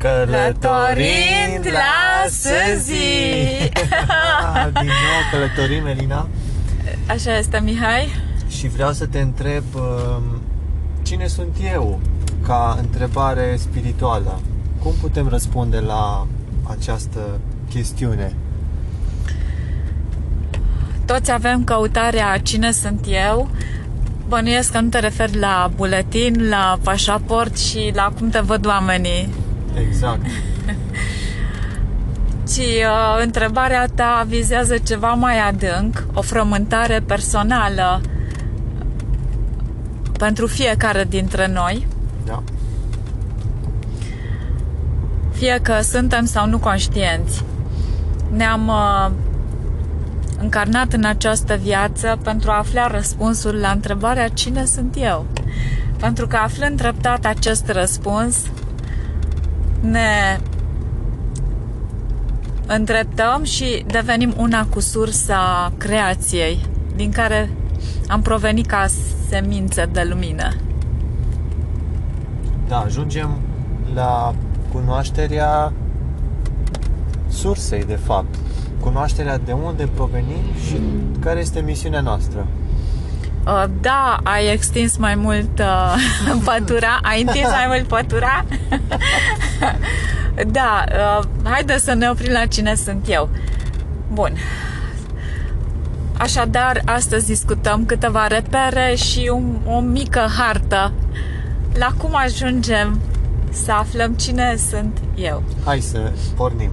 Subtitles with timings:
[0.00, 2.92] Călătorind la Săzi.
[4.80, 6.28] Din nou călătorim, Elina.
[7.08, 8.14] Așa este, Mihai.
[8.48, 10.40] Și vreau să te întreb um,
[11.02, 12.00] Cine sunt eu?
[12.46, 14.40] Ca întrebare spirituală?
[14.82, 16.26] Cum putem răspunde la
[16.62, 17.40] această
[17.70, 18.34] chestiune?
[21.04, 23.48] Toți avem căutarea cine sunt eu.
[24.28, 29.28] Bănuiesc că nu te referi la buletin, la pașaport și la cum te văd oamenii
[29.74, 30.26] Exact.
[32.52, 38.00] Ci uh, întrebarea ta vizează ceva mai adânc, o frământare personală
[40.18, 41.86] pentru fiecare dintre noi.
[42.26, 42.42] Da.
[45.32, 47.44] Fie că suntem sau nu conștienți.
[48.32, 49.10] Ne-am uh,
[50.40, 55.26] încarnat în această viață pentru a afla răspunsul la întrebarea cine sunt eu.
[55.98, 58.36] Pentru că aflând treptat acest răspuns,
[59.80, 60.38] ne
[62.66, 67.50] îndreptăm și devenim una cu sursa creației, din care
[68.08, 68.86] am provenit ca
[69.28, 70.48] semință de lumină.
[72.68, 73.38] Da, ajungem
[73.94, 74.34] la
[74.72, 75.72] cunoașterea
[77.28, 78.34] sursei, de fapt.
[78.80, 80.80] Cunoașterea de unde provenim și
[81.20, 82.46] care este misiunea noastră.
[83.46, 85.94] Uh, da, ai extins mai mult uh,
[86.44, 88.44] pătura, ai întins mai mult pătura.
[90.46, 93.28] da, uh, haide să ne oprim la cine sunt eu.
[94.12, 94.32] Bun.
[96.18, 100.92] Așadar, astăzi discutăm câteva repere și un, o mică hartă
[101.74, 103.00] la cum ajungem
[103.50, 105.42] să aflăm cine sunt eu.
[105.64, 106.70] Hai să pornim.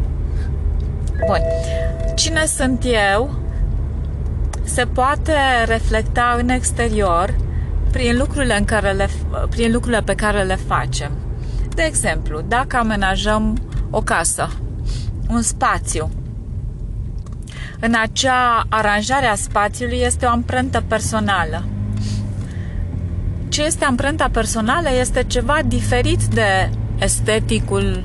[1.25, 1.39] Bun.
[2.15, 3.46] Cine sunt eu
[4.67, 5.33] se poate
[5.65, 7.35] reflecta în exterior
[7.91, 9.09] prin lucrurile, în care le,
[9.49, 11.11] prin lucrurile pe care le facem.
[11.75, 13.57] De exemplu, dacă amenajăm
[13.89, 14.49] o casă,
[15.29, 16.09] un spațiu,
[17.79, 21.63] în acea aranjare a spațiului este o amprentă personală.
[23.49, 26.69] Ce este amprenta personală este ceva diferit de
[26.99, 28.03] esteticul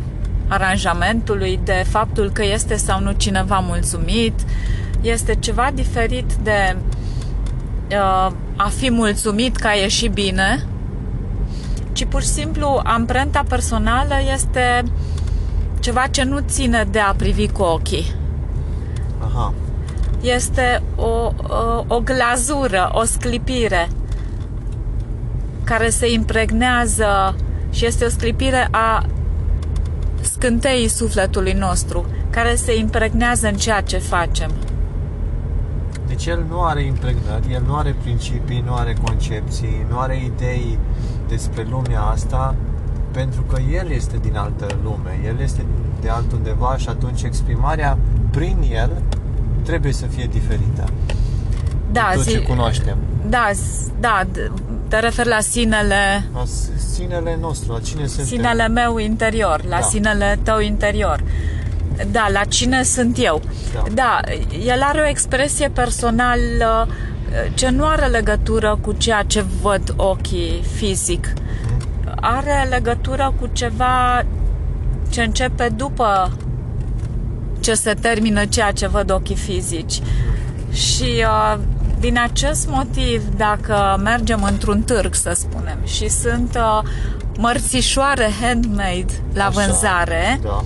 [0.48, 4.41] aranjamentului, de faptul că este sau nu cineva mulțumit,
[5.02, 6.76] este ceva diferit de
[7.90, 10.66] uh, a fi mulțumit că a ieșit bine,
[11.92, 14.82] ci pur și simplu amprenta personală este
[15.80, 18.14] ceva ce nu ține de a privi cu ochii.
[19.18, 19.54] Aha.
[20.20, 23.88] Este o, o, o glazură, o sclipire
[25.64, 27.36] care se impregnează
[27.70, 29.06] și este o sclipire a
[30.20, 34.50] scânteii sufletului nostru, care se impregnează în ceea ce facem.
[36.25, 40.78] Deci el nu are impregnări, el nu are principii, nu are concepții, nu are idei
[41.28, 42.55] despre lumea asta,
[43.10, 45.65] pentru că el este din altă lume, el este
[46.00, 47.99] de altundeva și atunci exprimarea
[48.31, 49.03] prin el
[49.62, 50.84] trebuie să fie diferită.
[51.93, 52.97] Da, tot zi, ce cunoaștem.
[53.28, 53.50] Da,
[54.00, 54.22] da,
[54.88, 56.44] te referi la sinele La
[56.93, 58.27] sinele nostru, la cine suntem.
[58.27, 59.87] sinele meu interior, la Da.
[59.87, 61.22] sinele tău interior.
[62.10, 63.42] Da, la cine sunt eu.
[63.74, 63.82] Da.
[63.94, 64.20] Da,
[64.64, 66.88] el are o expresie personală
[67.54, 71.32] ce nu are legătură cu ceea ce văd ochii fizic.
[72.20, 74.24] Are legătură cu ceva
[75.10, 76.32] ce începe după
[77.60, 80.00] ce se termină ceea ce văd ochii fizici.
[80.72, 81.58] Și uh,
[82.00, 86.88] din acest motiv, dacă mergem într-un târg, să spunem, și sunt uh,
[87.38, 90.64] mărțișoare handmade la Așa, vânzare, Da.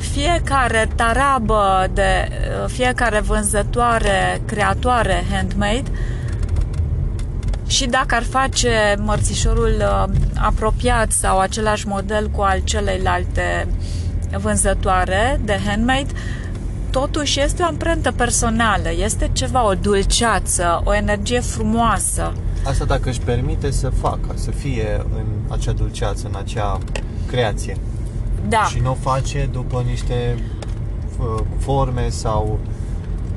[0.00, 5.90] Fiecare tarabă de uh, fiecare vânzătoare, creatoare handmade
[7.66, 13.66] și dacă ar face mărțișorul uh, apropiat sau același model cu al celeilalte
[14.38, 16.12] vânzătoare de handmade,
[16.90, 22.32] totuși este o amprentă personală, este ceva, o dulceață, o energie frumoasă.
[22.64, 26.78] Asta dacă își permite să facă, să fie în acea dulceață, în acea
[27.26, 27.76] creație.
[28.48, 28.62] Da.
[28.62, 30.34] Și nu o face după niște
[31.18, 32.58] uh, forme sau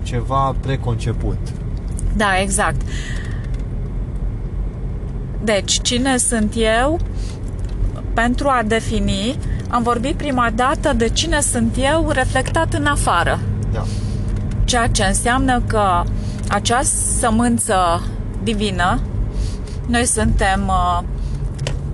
[0.03, 1.37] ceva preconceput.
[2.15, 2.81] Da, exact.
[5.43, 6.99] Deci, cine sunt eu?
[8.13, 9.37] Pentru a defini,
[9.69, 13.39] am vorbit prima dată de cine sunt eu reflectat în afară.
[13.71, 13.83] Da.
[14.63, 16.03] Ceea ce înseamnă că
[16.47, 16.81] acea
[17.19, 18.03] sămânță
[18.43, 18.99] divină,
[19.87, 21.03] noi suntem uh,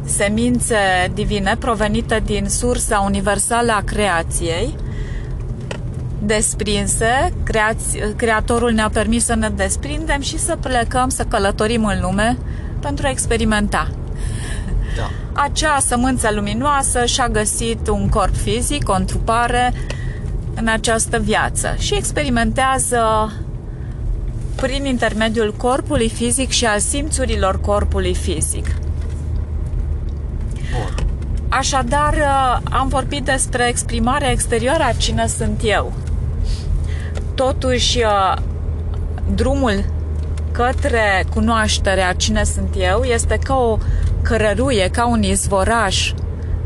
[0.09, 0.77] semințe
[1.13, 4.75] divine provenite din sursa universală a creației,
[6.23, 12.37] desprinse, creați, creatorul ne-a permis să ne desprindem și să plecăm, să călătorim în lume
[12.79, 13.89] pentru a experimenta.
[14.97, 15.41] Da.
[15.41, 19.73] acea sămânță luminoasă și-a găsit un corp fizic, o întrupare
[20.55, 23.31] în această viață și experimentează
[24.55, 28.65] prin intermediul corpului fizic și al simțurilor corpului fizic.
[31.59, 31.67] Bun.
[31.67, 32.15] Așadar,
[32.71, 35.93] am vorbit despre exprimarea exterioară a cine sunt eu.
[37.35, 37.99] Totuși,
[39.35, 39.85] drumul
[40.51, 43.77] către cunoașterea cine sunt eu este ca o
[44.21, 46.13] cărăruie, ca un izvoraș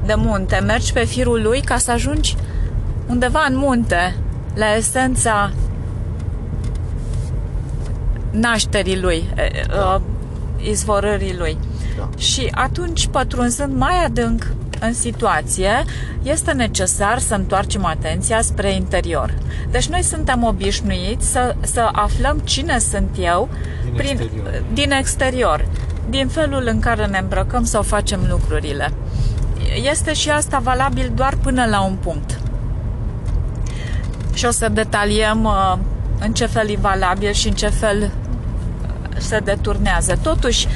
[0.05, 0.59] de munte.
[0.65, 2.35] Mergi pe firul lui ca să ajungi
[3.07, 4.15] undeva în munte,
[4.55, 5.51] la esența
[8.31, 9.29] nașterii lui,
[9.67, 10.01] da.
[10.61, 11.57] izvorării lui.
[11.97, 12.09] Da.
[12.17, 14.53] Și atunci, pătrunzând mai adânc
[14.85, 15.83] în situație,
[16.24, 19.33] este necesar să întoarcem atenția spre interior.
[19.71, 23.50] Deci noi suntem obișnuiți să, să aflăm cine sunt eu
[23.83, 24.63] din, prin, exterior.
[24.74, 25.65] din exterior,
[26.09, 28.91] din felul în care ne îmbrăcăm sau facem lucrurile.
[29.89, 32.39] Este și asta valabil doar până la un punct.
[34.33, 35.77] Și o să detaliem uh,
[36.19, 38.09] în ce fel e valabil și în ce fel uh,
[39.18, 40.18] se deturnează.
[40.21, 40.68] Totuși,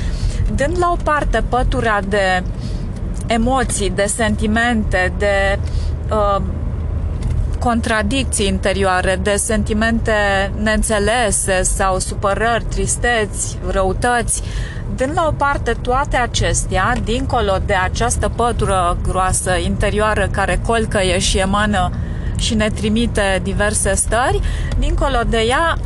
[0.56, 2.44] dând la o parte pătura de
[3.28, 5.60] emoții, de sentimente, de
[6.12, 6.42] uh,
[7.60, 14.44] contradicții interioare, de sentimente neînțelese sau supărări, tristeți, răutăți,
[14.96, 21.38] dând la o parte toate acestea, dincolo de această pătură groasă interioară care colcăie și
[21.38, 21.92] emană
[22.38, 24.40] și ne trimite diverse stări,
[24.80, 25.78] dincolo de ea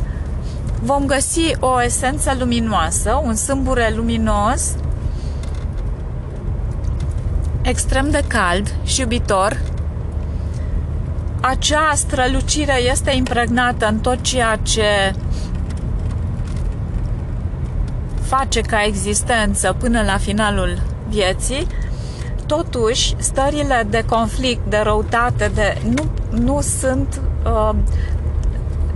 [0.82, 4.74] vom găsi o esență luminoasă, un sâmbure luminos,
[7.62, 9.60] extrem de cald și iubitor.
[11.40, 15.14] Acea strălucire este impregnată în tot ceea ce
[18.22, 21.66] face ca existență până la finalul vieții,
[22.46, 26.10] totuși stările de conflict, de răutate, de, nu,
[26.40, 27.74] nu sunt uh,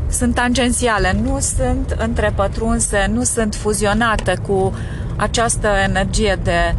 [0.08, 4.72] sunt tangențiale, nu sunt întrepătrunse, nu sunt fuzionate cu
[5.16, 6.74] această energie de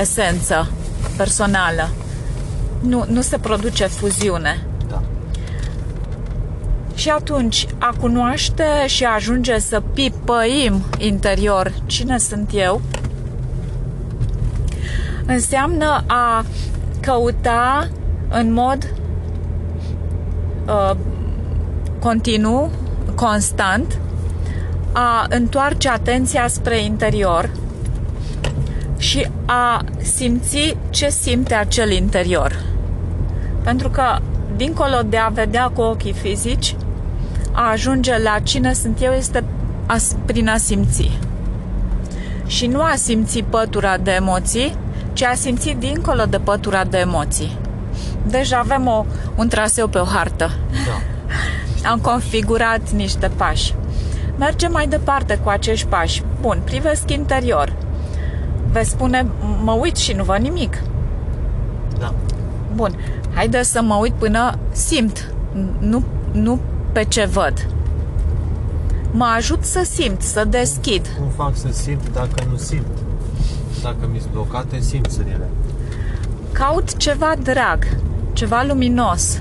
[0.00, 0.70] esență
[1.18, 1.88] personală.
[2.80, 4.66] Nu, nu se produce fuziune.
[4.88, 5.02] Da.
[6.94, 12.80] Și atunci, a cunoaște și a ajunge să pipăim interior cine sunt eu,
[15.26, 16.44] înseamnă a
[17.00, 17.88] căuta
[18.28, 18.92] în mod
[20.66, 20.96] uh,
[21.98, 22.70] continuu,
[23.14, 23.98] constant,
[24.92, 27.50] a întoarce atenția spre interior
[29.08, 32.62] și a simți ce simte acel interior.
[33.62, 34.18] Pentru că,
[34.56, 36.76] dincolo de a vedea cu ochii fizici,
[37.52, 39.44] a ajunge la cine sunt eu este
[40.24, 41.18] prin a simți.
[42.46, 44.76] Și nu a simți pătura de emoții,
[45.12, 47.56] ci a simți dincolo de pătura de emoții.
[48.26, 49.04] Deci avem o,
[49.36, 50.50] un traseu pe o hartă.
[50.86, 51.00] Da.
[51.90, 53.74] Am configurat niște pași.
[54.38, 56.22] Mergem mai departe cu acești pași.
[56.40, 57.86] Bun, privesc interior
[58.78, 59.26] veți spune,
[59.62, 60.82] mă uit și nu văd nimic.
[61.98, 62.14] Da.
[62.74, 62.98] Bun,
[63.34, 65.32] haide să mă uit până simt,
[65.78, 66.58] nu, nu
[66.92, 67.66] pe ce văd.
[69.10, 71.06] Mă ajut să simt, să deschid.
[71.18, 72.86] Cum fac să simt dacă nu simt?
[73.82, 75.48] Dacă mi-s blocate simțurile.
[76.52, 77.86] Caut ceva drag,
[78.32, 79.40] ceva luminos.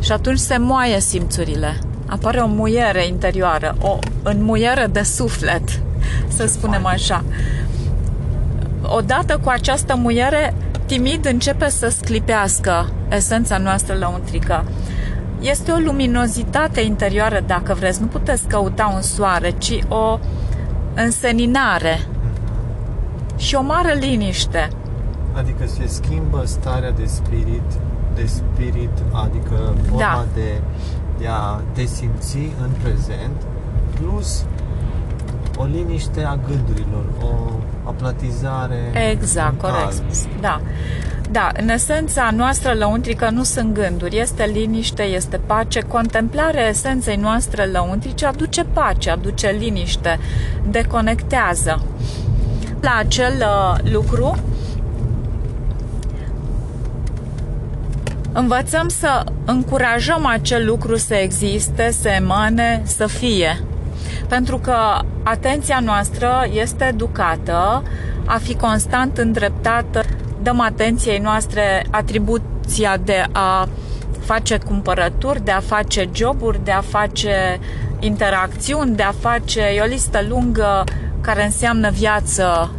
[0.00, 1.78] Și atunci se moaie simțurile.
[2.06, 5.82] Apare o muiere interioară, o înmuiere de suflet,
[6.28, 7.24] să spunem așa
[8.88, 10.54] odată cu această muiere,
[10.86, 14.64] timid începe să sclipească esența noastră lăuntrică.
[15.40, 18.00] Este o luminozitate interioară, dacă vreți.
[18.00, 20.18] Nu puteți căuta un soare, ci o
[20.94, 22.00] înseninare
[23.36, 24.68] și o mare liniște.
[25.32, 27.72] Adică se schimbă starea de spirit,
[28.14, 30.24] de spirit, adică forma da.
[30.34, 30.60] de,
[31.18, 33.42] de a te simți în prezent,
[34.00, 34.44] plus
[35.58, 37.50] o liniște a gândurilor, o
[37.84, 39.10] aplatizare.
[39.10, 39.74] Exact, mentală.
[39.74, 40.40] corect.
[40.40, 40.60] Da.
[41.30, 45.80] Da, în esența noastră lăuntrică nu sunt gânduri, este liniște, este pace.
[45.80, 50.18] Contemplarea esenței noastre lăuntrice aduce pace, aduce liniște,
[50.70, 51.82] deconectează.
[52.80, 54.38] La acel uh, lucru
[58.32, 63.67] învățăm să încurajăm acel lucru să existe, să emane, să fie
[64.28, 64.76] pentru că
[65.22, 67.82] atenția noastră este educată
[68.24, 70.02] a fi constant îndreptată,
[70.42, 73.68] dăm atenției noastre atribuția de a
[74.20, 77.60] face cumpărături, de a face joburi, de a face
[77.98, 80.84] interacțiuni, de a face e o listă lungă
[81.20, 82.70] care înseamnă viață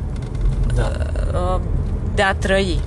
[0.75, 0.91] da.
[1.33, 1.59] Uh,
[2.15, 2.79] de a trăi.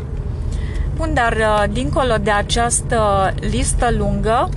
[0.96, 4.48] Bun, dar uh, dincolo de această listă lungă,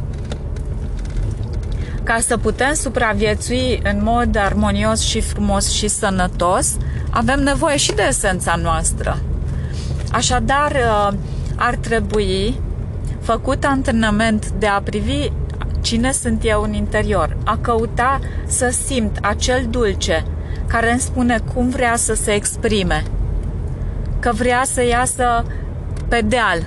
[2.05, 6.77] ca să putem supraviețui în mod armonios și frumos și sănătos,
[7.09, 9.19] avem nevoie și de esența noastră.
[10.11, 11.17] Așadar, uh,
[11.55, 12.59] ar trebui
[13.21, 15.29] făcut antrenament de a privi
[15.81, 20.25] cine sunt eu în interior, a căuta să simt acel dulce
[20.67, 23.03] care îmi spune cum vrea să se exprime,
[24.19, 25.45] că vrea să iasă
[26.07, 26.65] pe deal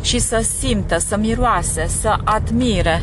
[0.00, 3.02] și să simtă, să miroase, să admire,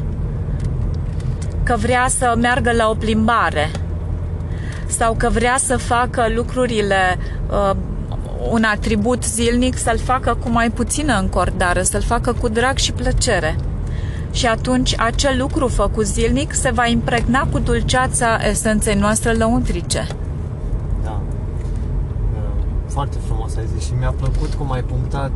[1.69, 3.71] că vrea să meargă la o plimbare
[4.87, 7.17] sau că vrea să facă lucrurile
[7.49, 7.75] uh,
[8.49, 13.55] un atribut zilnic să-l facă cu mai puțină încordare, să-l facă cu drag și plăcere.
[14.31, 20.07] Și atunci acel lucru făcut zilnic se va impregna cu dulceața esenței noastre lăuntrice.
[21.03, 21.21] Da.
[22.87, 25.31] Foarte frumos ai zis și mi-a plăcut cum ai punctat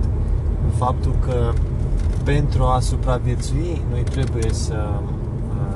[0.78, 1.54] faptul că
[2.24, 4.75] pentru a supraviețui noi trebuie să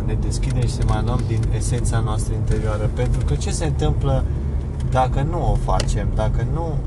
[0.08, 2.90] ne deschidem și să mai luăm din esența noastră interioară.
[2.94, 4.24] Pentru că ce se întâmplă
[4.92, 6.78] dacă nu o facem, dacă nu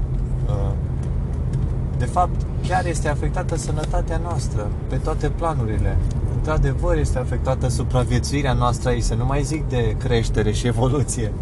[2.01, 5.97] de fapt, chiar este afectată sănătatea noastră pe toate planurile.
[6.37, 11.33] Într-adevăr, este afectată supraviețuirea noastră aici, să nu mai zic de creștere și evoluție.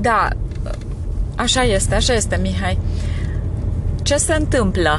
[0.00, 0.28] Da,
[1.36, 2.78] așa este, așa este, Mihai.
[4.02, 4.98] Ce se întâmplă?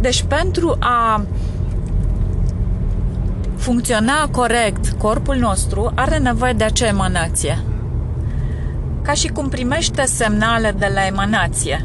[0.00, 1.24] Deci, pentru a
[3.60, 7.58] funcționa corect corpul nostru, are nevoie de acea emanație
[9.02, 11.84] ca și cum primește semnale de la emanație.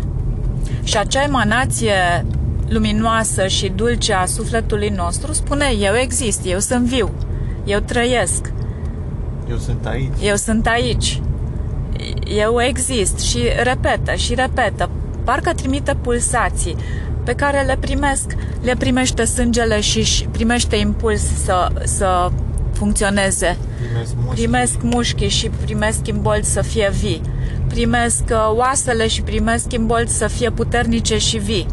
[0.84, 2.26] Și acea emanație
[2.68, 7.10] luminoasă și dulce a sufletului nostru spune eu exist, eu sunt viu,
[7.64, 8.52] eu trăiesc.
[9.50, 10.14] Eu sunt aici.
[10.22, 11.22] Eu sunt aici.
[12.28, 14.90] Eu exist și repetă și repetă.
[15.24, 16.76] Parcă trimite pulsații
[17.26, 18.26] pe care le primesc,
[18.62, 22.32] le primește sângele și primește impuls să, să
[22.74, 23.58] funcționeze.
[23.82, 24.34] Primesc mușchi.
[24.42, 27.22] primesc mușchii și primesc imbolți să fie vii.
[27.68, 31.68] Primesc uh, oasele și primesc imbolți să fie puternice și vii.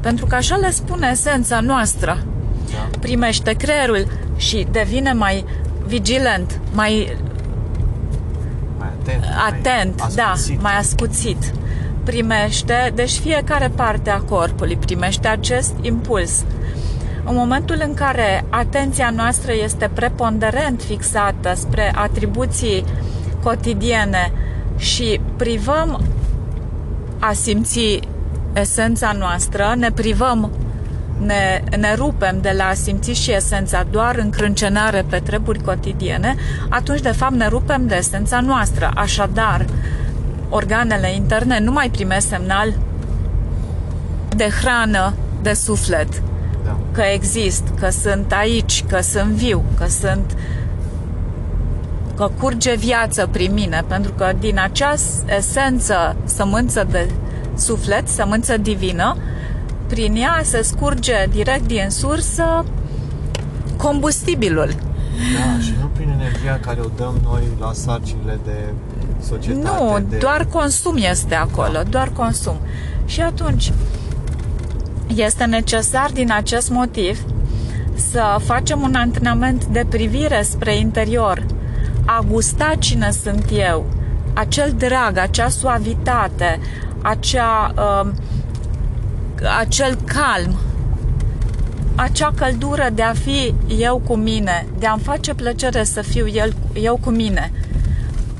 [0.00, 2.22] Pentru că așa le spune esența noastră.
[2.70, 2.98] Da.
[3.00, 4.06] Primește creierul
[4.36, 5.44] și devine mai
[5.86, 7.16] vigilent, mai
[8.78, 9.24] Mai atent.
[9.48, 10.62] atent, mai da, ascuțit.
[10.62, 11.52] mai ascuțit.
[12.04, 16.44] Primește, deci fiecare parte a corpului primește acest impuls.
[17.24, 22.84] În momentul în care atenția noastră este preponderent fixată spre atribuții
[23.42, 24.32] cotidiene
[24.76, 26.00] și privăm
[27.18, 28.00] a simți
[28.52, 30.50] esența noastră, ne privăm,
[31.18, 36.34] ne, ne rupem de la a simți și esența doar în crâncenare pe treburi cotidiene,
[36.68, 38.90] atunci de fapt ne rupem de esența noastră.
[38.94, 39.64] Așadar,
[40.54, 42.74] organele interne nu mai primesc semnal
[44.36, 46.22] de hrană, de suflet,
[46.64, 46.76] Da.
[46.92, 50.36] că exist, că sunt aici, că sunt viu, că sunt
[52.16, 54.94] că curge viață prin mine, pentru că din acea
[55.36, 57.10] esență, sămânță de
[57.56, 59.16] suflet, sămânță divină,
[59.86, 62.64] prin ea se scurge direct din sursă
[63.76, 64.68] combustibilul.
[65.34, 68.72] Da, și nu prin energia care o dăm noi la sarcinile de
[69.22, 69.84] societate.
[69.84, 70.16] Nu, de...
[70.16, 72.56] doar consum este acolo, doar consum.
[73.04, 73.72] Și atunci
[75.14, 77.24] este necesar din acest motiv
[78.10, 81.46] să facem un antrenament de privire spre interior,
[82.04, 83.86] a gusta cine sunt eu,
[84.34, 86.60] acel drag, acea suavitate,
[87.02, 88.10] acea, uh,
[89.58, 90.58] acel calm,
[91.94, 96.54] acea căldură de a fi eu cu mine, de a-mi face plăcere să fiu el,
[96.72, 97.52] eu cu mine,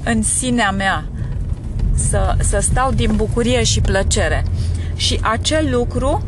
[0.04, 1.04] în sinea mea,
[1.94, 4.44] să, să stau din bucurie și plăcere.
[4.94, 6.22] Și acel lucru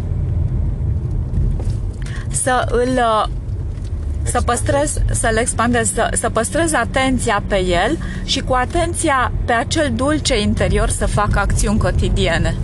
[2.29, 3.29] să îl uh,
[4.23, 9.93] să păstrez, să-l expandez, să, să păstrez atenția pe el și cu atenția pe acel
[9.95, 12.57] dulce interior să fac acțiuni cotidiene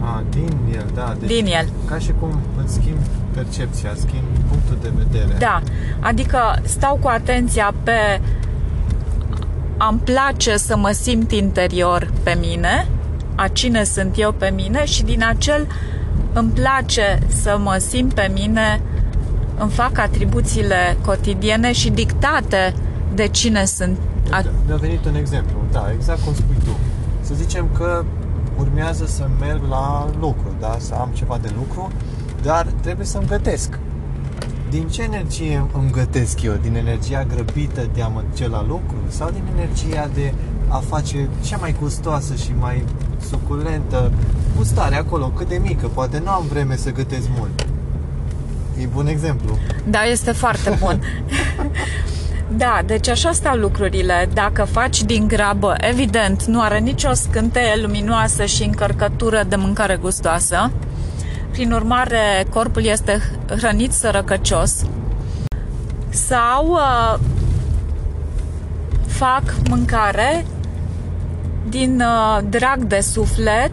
[0.00, 1.16] A, din el, da.
[1.20, 1.68] Deci, din el.
[1.86, 2.98] Ca și cum îți schimb
[3.34, 5.38] percepția, schimb punctul de vedere.
[5.38, 5.62] Da,
[6.00, 8.20] adică stau cu atenția pe
[9.78, 12.88] am place să mă simt interior pe mine,
[13.34, 15.66] a cine sunt eu pe mine și din acel
[16.32, 18.80] îmi place să mă simt pe mine,
[19.58, 22.74] îmi fac atribuțiile cotidiene și dictate
[23.14, 23.98] de cine sunt.
[24.30, 26.70] A, Da, Mi-a venit un exemplu, da, exact cum spui tu.
[27.20, 28.04] Să zicem că
[28.58, 31.90] urmează să merg la lucru, da, să am ceva de lucru,
[32.42, 33.78] dar trebuie să-mi gătesc.
[34.70, 36.54] Din ce energie îmi gătesc eu?
[36.62, 38.96] Din energia grăbită de a mă duce la lucru?
[39.08, 40.32] Sau din energia de
[40.68, 42.84] a face cea mai gustoasă și mai
[43.28, 44.12] suculentă,
[44.56, 47.66] gustare acolo, cât de mică, poate nu am vreme să gătesc mult.
[48.80, 49.58] E bun exemplu.
[49.86, 51.00] Da, este foarte bun.
[52.56, 54.28] Da, deci așa stau lucrurile.
[54.34, 60.70] Dacă faci din grabă, evident, nu are nicio scânteie luminoasă și încărcătură de mâncare gustoasă.
[61.50, 64.84] Prin urmare, corpul este hrănit sărăcăcios.
[66.08, 67.18] Sau uh,
[69.06, 70.46] fac mâncare
[71.68, 73.72] din uh, drag de suflet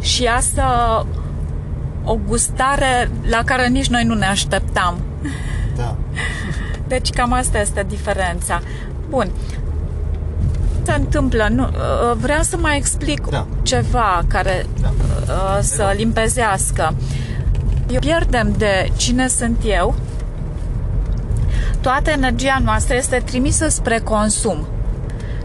[0.00, 1.06] și asta
[2.04, 4.98] o gustare la care nici noi nu ne așteptam.
[5.76, 5.96] Da.
[6.86, 8.60] Deci cam asta este diferența.
[9.08, 9.30] Bun.
[10.84, 13.46] Se întâmplă, nu, uh, vreau să mai explic Da.
[13.62, 14.92] ceva care Da.
[15.32, 16.94] uh, să limpezească.
[18.00, 19.94] Pierdem de cine sunt eu,
[21.80, 24.66] toată energia noastră este trimisă spre consum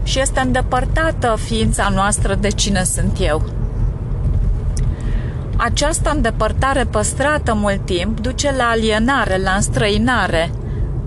[0.02, 3.42] și este îndepărtată ființa noastră de cine sunt eu.
[5.56, 10.50] Această îndepărtare păstrată mult timp duce la alienare, la înstrăinare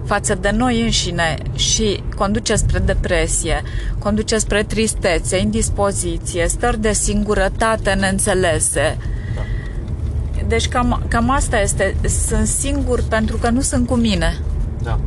[0.05, 3.61] față de noi înșine și conduce spre depresie,
[3.99, 8.97] conduce spre tristețe, indispoziție, stări de singurătate neînțelese.
[10.47, 11.95] Deci cam, cam asta este.
[12.27, 14.37] Sunt singur pentru că nu sunt cu mine.
[14.83, 14.99] Da.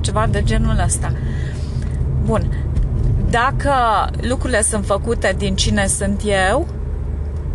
[0.00, 1.12] Ceva de genul ăsta.
[2.24, 2.64] Bun.
[3.30, 3.72] Dacă
[4.20, 6.66] lucrurile sunt făcute din cine sunt eu,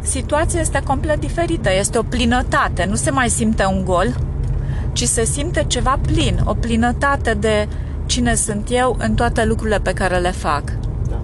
[0.01, 1.69] situația este complet diferită.
[1.73, 2.85] Este o plinătate.
[2.89, 4.15] Nu se mai simte un gol,
[4.91, 6.41] ci se simte ceva plin.
[6.45, 7.67] O plinătate de
[8.05, 10.63] cine sunt eu în toate lucrurile pe care le fac.
[11.09, 11.21] Da.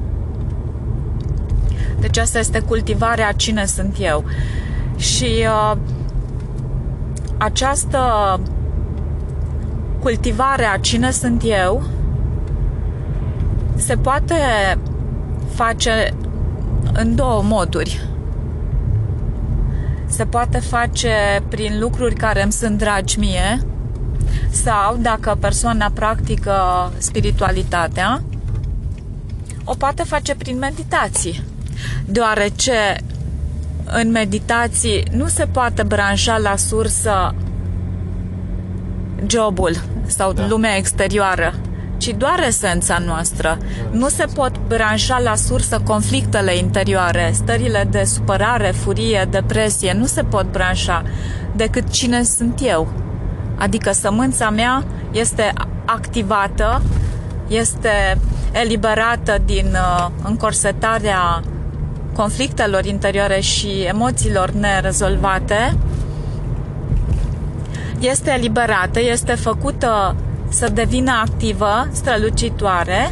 [2.00, 4.24] Deci asta este cultivarea cine sunt eu.
[4.96, 5.78] Și uh,
[7.38, 8.00] această
[10.00, 11.84] cultivare a cine sunt eu
[13.78, 14.36] se poate
[15.54, 16.14] face
[16.94, 18.08] în două moduri.
[20.08, 23.60] Se poate face prin lucruri care îmi sunt dragi mie
[24.52, 26.54] sau dacă persoana practică
[26.98, 28.22] spiritualitatea,
[29.64, 31.44] o poate face prin meditații.
[32.06, 33.02] Deoarece
[33.86, 37.36] în meditații nu se poate branșa la sursă
[39.26, 40.48] jobul sau Da.
[40.48, 41.54] lumea exterioară,
[41.98, 43.58] ci doar esența noastră.
[43.92, 50.24] Nu se pot branșa la sursă conflictele interioare, stările de supărare, furie, depresie, nu se
[50.24, 51.04] pot branșa
[51.56, 52.88] decât cine sunt eu.
[53.56, 55.54] Adică sămânța mea este
[55.86, 56.82] activată,
[57.48, 58.18] este
[58.52, 61.42] eliberată din uh, încorsetarea
[62.16, 65.78] conflictelor interioare și emoțiilor nerezolvate,
[68.00, 70.16] este eliberată, este făcută
[70.50, 73.12] să devină activă, strălucitoare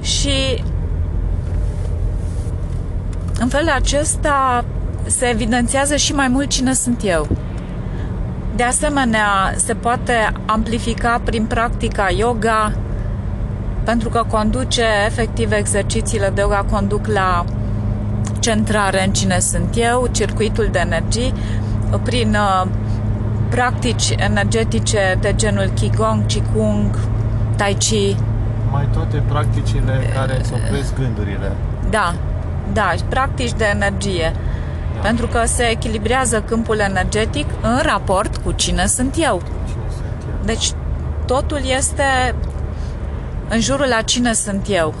[0.00, 0.64] și
[3.40, 4.64] în felul acesta
[5.06, 7.28] se evidențiază și mai mult cine sunt eu.
[8.56, 12.72] De asemenea, se poate amplifica prin practica yoga,
[13.84, 17.44] pentru că conduce, efectiv, exercițiile de yoga conduc la
[18.38, 21.34] centrare în cine sunt eu, circuitul de energii,
[22.02, 22.70] prin uh,
[23.56, 26.98] practici energetice de genul Qigong, Qigong,
[27.56, 28.16] Tai Chi,
[28.70, 31.52] Mai toate practicile care îți opresc gândurile.
[31.90, 32.14] da,
[32.72, 34.32] da, practici de energie.
[34.94, 35.00] Da.
[35.00, 39.42] Pentru că se echilibrează câmpul energetic în raport cu cine sunt eu.
[39.68, 40.44] Cine sunt eu?
[40.44, 40.72] Deci
[41.26, 42.34] totul este
[43.48, 44.94] în jurul a cine sunt eu.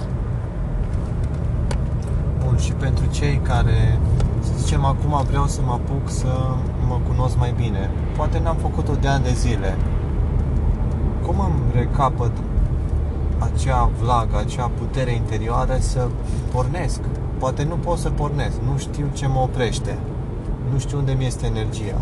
[2.44, 3.98] Bun, și pentru cei care,
[4.40, 6.26] să zicem, acum vreau să mă apuc să
[6.88, 7.90] mă cunosc mai bine.
[8.16, 9.76] Poate n-am făcut-o de ani de zile.
[11.26, 12.32] Cum îmi recapăt
[13.38, 16.08] acea vlagă, acea putere interioară să
[16.52, 17.00] pornesc?
[17.38, 19.98] Poate nu pot să pornesc, nu știu ce mă oprește.
[20.72, 22.00] Nu știu unde mi este energia.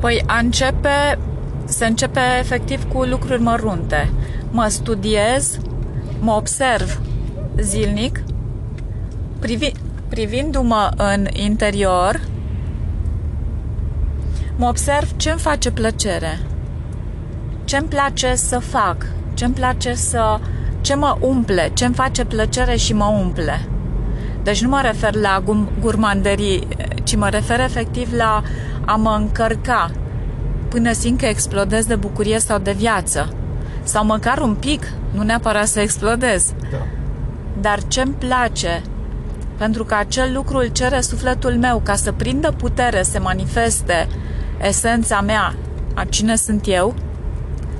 [0.00, 1.18] Păi a începe,
[1.64, 4.10] se începe efectiv cu lucruri mărunte.
[4.50, 5.58] Mă studiez,
[6.20, 7.00] mă observ
[7.60, 8.22] zilnic,
[9.38, 9.72] privi,
[10.08, 12.20] privindu-mă în interior,
[14.56, 16.38] mă observ ce îmi face plăcere,
[17.64, 20.38] ce îmi place să fac, ce îmi place să...
[20.80, 23.68] ce mă umple, ce îmi face plăcere și mă umple.
[24.42, 26.68] Deci nu mă refer la gum- gurmanderii,
[27.02, 28.42] ci mă refer efectiv la
[28.84, 29.90] a mă încărca
[30.68, 33.34] până simt că explodez de bucurie sau de viață.
[33.82, 34.82] Sau măcar un pic,
[35.14, 36.52] nu neapărat să explodez.
[36.70, 36.86] Da.
[37.60, 38.82] Dar ce-mi place,
[39.58, 44.08] pentru că acel lucru îl cere sufletul meu ca să prindă putere, să manifeste
[44.60, 45.54] esența mea,
[45.94, 46.94] a cine sunt eu,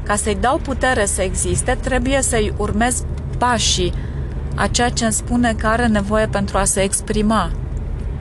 [0.02, 3.04] ca să-i dau putere să existe, trebuie să-i urmez
[3.38, 3.92] pașii
[4.54, 7.50] a ceea ce îmi spune că are nevoie pentru a se exprima.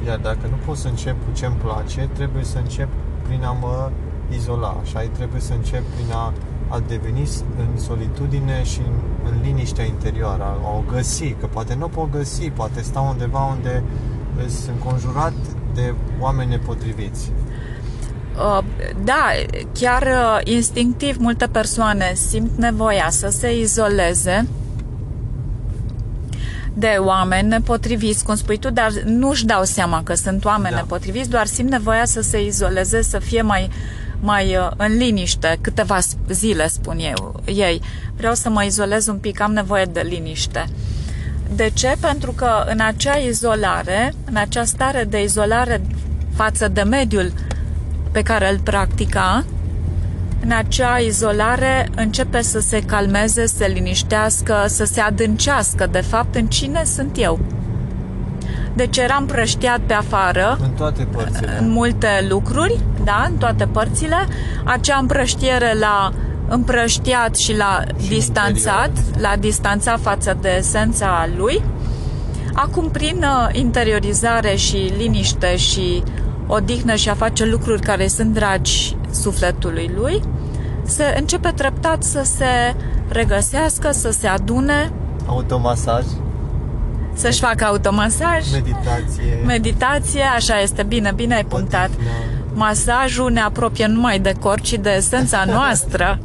[0.06, 2.88] Iar dacă nu pot să încep cu ce-mi place, trebuie să încep
[3.28, 3.92] prin a mă
[4.36, 4.82] izola.
[4.84, 6.34] Și ai trebuie să încep prin a,
[6.68, 11.86] a deveni în solitudine și în, în liniștea interioară, a o găsi, că poate nu
[11.86, 13.84] o pot găsi, poate stau undeva unde
[14.48, 15.34] sunt conjurat
[15.74, 17.32] de oameni nepotriviți.
[18.38, 18.64] Uh,
[19.04, 19.26] da,
[19.74, 24.48] chiar uh, instinctiv multe persoane simt nevoia să se izoleze
[26.74, 30.80] de oameni nepotriviți, cum spui tu, dar nu-și dau seama că sunt oameni da.
[30.80, 33.70] nepotriviți, doar simt nevoia să se izoleze, să fie mai,
[34.20, 36.00] mai uh, în liniște, câteva
[36.30, 37.82] zile, spun eu, ei.
[38.18, 40.66] Vreau să mă izolez un pic, am nevoie de liniște.
[41.56, 41.96] De ce?
[42.00, 45.82] Pentru că în acea izolare, în acea stare de izolare
[46.36, 47.32] față de mediul
[48.12, 49.46] pe care îl practica,
[50.42, 56.36] în acea izolare începe să se calmeze, să se liniștească, să se adâncească, de fapt,
[56.36, 57.40] în cine sunt eu.
[58.76, 60.58] Deci eram prăștiat pe afară.
[60.62, 61.58] În toate părțile.
[61.60, 64.28] În multe lucruri, da, în toate părțile.
[64.64, 66.12] Acea împrăștiere la
[66.48, 69.20] împrăștiat și la și distanțat, interior.
[69.20, 71.64] la distanțat față de esența lui.
[72.54, 76.04] Acum, prin uh, interiorizare și liniște și
[76.48, 80.22] odihnă și a face lucruri care sunt dragi sufletului lui,
[80.84, 82.76] se începe treptat să se
[83.08, 84.92] regăsească, să se adune.
[85.26, 86.04] Automasaj.
[87.16, 88.52] Să-și facă automasaj.
[88.52, 89.40] Meditație.
[89.46, 91.90] Meditație, așa este, bine, bine ai punctat.
[91.90, 96.20] Odihna masajul ne apropie numai de corp, ci de esența noastră.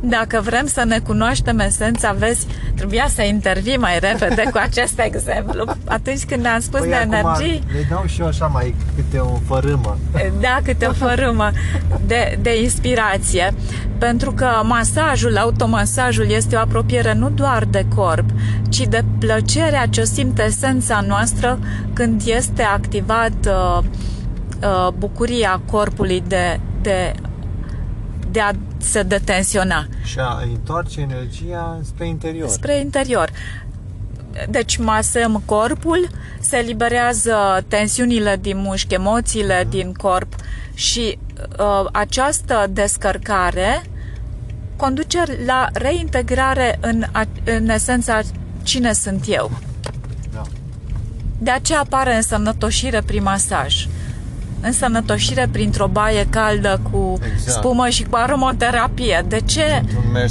[0.00, 5.64] Dacă vrem să ne cunoaștem esența, vezi, trebuia să intervii mai repede cu acest exemplu.
[5.84, 7.62] Atunci când ne-am spus păi de energii...
[7.72, 9.98] Le dau și eu așa mai câte o fărâmă.
[10.40, 11.50] Da, câte o fărâmă
[12.06, 13.54] de, de inspirație.
[13.98, 18.24] Pentru că masajul, automasajul este o apropiere nu doar de corp,
[18.68, 21.58] ci de plăcerea ce simte esența noastră
[21.92, 23.84] când este activat uh,
[24.62, 27.12] uh, bucuria corpului de, de,
[28.30, 29.86] de a se detensiona.
[30.04, 32.48] Și a întoarce energia spre interior.
[32.48, 33.30] Spre interior.
[34.48, 36.08] Deci masăm corpul,
[36.40, 39.70] se eliberează tensiunile din mușchi, emoțiile mm.
[39.70, 40.34] din corp
[40.74, 41.18] și
[41.58, 43.82] uh, această descărcare
[44.76, 47.04] conduce la reintegrare în,
[47.44, 48.20] în esența
[48.62, 49.50] cine sunt eu.
[50.32, 50.42] Da.
[51.38, 53.86] De aceea apare însănătoșire prin masaj
[54.62, 57.58] însănătoșire printr-o baie caldă cu exact.
[57.58, 59.24] spumă și cu aromoterapie.
[59.28, 59.82] De ce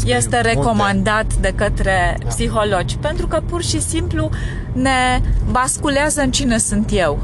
[0.06, 1.40] este recomandat multe.
[1.40, 2.28] de către da.
[2.28, 2.98] psihologi?
[2.98, 4.30] Pentru că pur și simplu
[4.72, 7.20] ne basculează în cine sunt eu.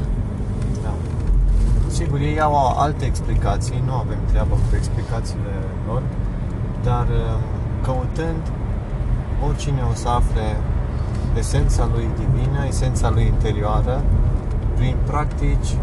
[0.82, 0.92] Da.
[1.90, 5.54] Sigur, ei au alte explicații, nu avem treabă cu explicațiile
[5.86, 6.02] lor,
[6.84, 7.40] dar um,
[7.82, 8.42] căutând
[9.46, 10.56] oricine o să afle
[11.38, 14.02] esența lui divină, esența lui interioară,
[14.76, 15.76] prin practici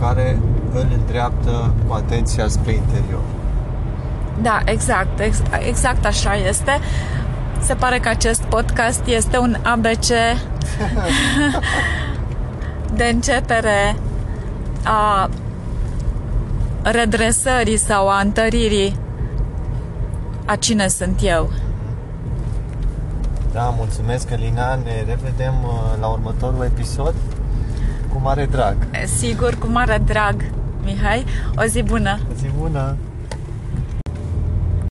[0.00, 0.38] care
[0.74, 3.22] îl îndreaptă cu atenția spre interior.
[4.42, 6.78] Da, exact, ex- exact așa este.
[7.60, 10.06] Se pare că acest podcast este un ABC
[12.98, 13.96] de începere
[14.84, 15.28] a
[16.82, 18.96] redresării sau a întăririi
[20.44, 21.50] a cine sunt eu.
[23.52, 24.74] Da, mulțumesc, Alina.
[24.74, 27.14] Ne revedem uh, la următorul episod.
[28.24, 28.76] Cu mare drag.
[29.06, 30.34] Sigur, cu mare drag,
[30.84, 31.24] Mihai.
[31.56, 32.18] O zi bună!
[32.30, 32.96] O zi bună!